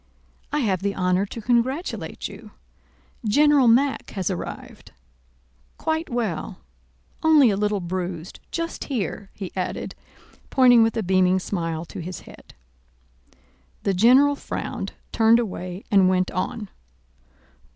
"I 0.51 0.61
have 0.61 0.81
the 0.81 0.95
honor 0.95 1.27
to 1.27 1.41
congratulate 1.43 2.27
you. 2.27 2.49
General 3.23 3.67
Mack 3.67 4.09
has 4.17 4.31
arrived, 4.31 4.93
quite 5.77 6.09
well, 6.09 6.57
only 7.21 7.51
a 7.51 7.55
little 7.55 7.81
bruised 7.81 8.39
just 8.51 8.85
here," 8.85 9.29
he 9.35 9.51
added, 9.55 9.93
pointing 10.49 10.81
with 10.81 10.97
a 10.97 11.03
beaming 11.03 11.37
smile 11.37 11.85
to 11.85 11.99
his 12.01 12.21
head. 12.21 12.55
The 13.83 13.93
general 13.93 14.35
frowned, 14.35 14.93
turned 15.11 15.37
away, 15.37 15.83
and 15.91 16.09
went 16.09 16.31
on. 16.31 16.69